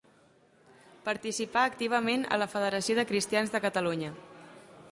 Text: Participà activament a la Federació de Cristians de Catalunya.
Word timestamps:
Participà 1.09 1.65
activament 1.71 2.25
a 2.29 2.39
la 2.45 2.47
Federació 2.53 2.95
de 3.01 3.07
Cristians 3.13 3.55
de 3.57 3.63
Catalunya. 3.67 4.13